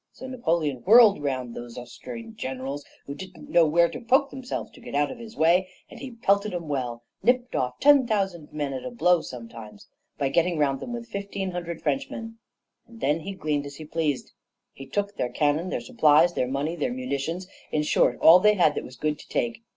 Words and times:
So 0.11 0.25
Napoleon 0.25 0.77
whirled 0.77 1.21
round 1.21 1.53
those 1.55 1.77
Austrian 1.77 2.35
generals, 2.35 2.83
who 3.05 3.13
didn't 3.13 3.51
know 3.51 3.67
where 3.67 3.87
to 3.87 4.01
poke 4.01 4.31
themselves 4.31 4.71
to 4.71 4.81
get 4.81 4.95
out 4.95 5.11
of 5.11 5.19
his 5.19 5.37
way, 5.37 5.69
and 5.91 5.99
he 5.99 6.09
pelted 6.09 6.55
'em 6.55 6.67
well 6.67 7.03
nipped 7.21 7.53
off 7.55 7.79
ten 7.79 8.07
thousand 8.07 8.51
men 8.51 8.73
at 8.73 8.83
a 8.83 8.89
blow 8.89 9.21
sometimes, 9.21 9.85
by 10.17 10.29
getting 10.29 10.57
round 10.57 10.79
them 10.79 10.91
with 10.91 11.07
fifteen 11.07 11.51
hundred 11.51 11.83
Frenchmen, 11.83 12.39
and 12.87 12.99
then 12.99 13.19
he 13.19 13.33
gleaned 13.33 13.67
as 13.67 13.75
he 13.75 13.85
pleased. 13.85 14.31
He 14.73 14.87
took 14.87 15.17
their 15.17 15.29
cannon, 15.29 15.69
their 15.69 15.79
supplies, 15.81 16.33
their 16.33 16.47
money, 16.47 16.75
their 16.75 16.91
munitions, 16.91 17.47
in 17.71 17.83
short, 17.83 18.17
all 18.21 18.39
they 18.39 18.55
had 18.55 18.73
that 18.73 18.83
was 18.83 18.95
good 18.95 19.19
to 19.19 19.29
take. 19.29 19.61